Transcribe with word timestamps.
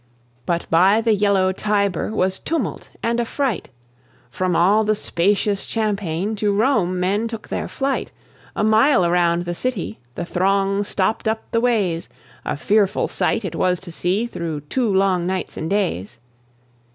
But 0.47 0.65
by 0.71 0.99
the 0.99 1.13
yellow 1.13 1.51
Tiber 1.51 2.09
Was 2.11 2.39
tumult 2.39 2.89
and 3.03 3.19
affright: 3.21 3.69
From 4.31 4.55
all 4.55 4.83
the 4.83 4.95
spacious 4.95 5.63
champaign 5.63 6.35
To 6.37 6.51
Rome 6.51 6.99
men 6.99 7.27
took 7.27 7.49
their 7.49 7.67
flight. 7.67 8.09
A 8.55 8.63
mile 8.63 9.05
around 9.05 9.45
the 9.45 9.53
city, 9.53 9.99
The 10.15 10.25
throng 10.25 10.83
stopped 10.83 11.27
up 11.27 11.43
the 11.51 11.61
ways; 11.61 12.09
A 12.45 12.57
fearful 12.57 13.07
sight 13.07 13.45
it 13.45 13.53
was 13.53 13.79
to 13.81 13.91
see 13.91 14.25
Through 14.25 14.61
two 14.61 14.91
long 14.91 15.27
nights 15.27 15.55
and 15.55 15.69
days. 15.69 16.17